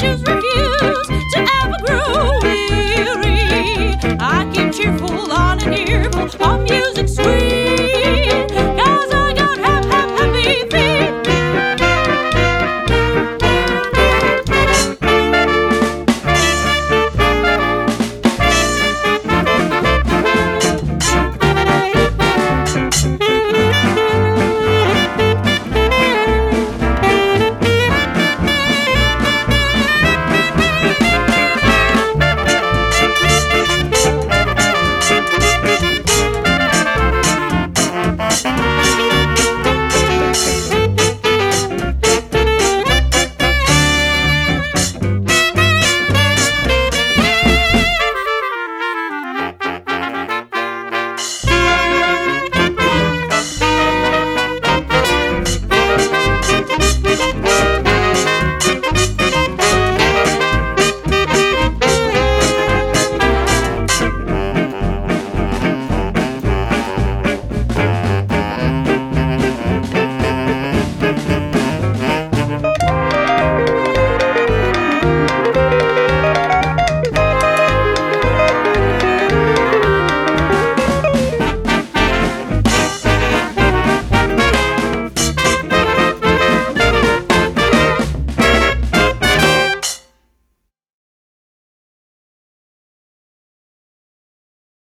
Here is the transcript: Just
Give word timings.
Just 0.00 0.29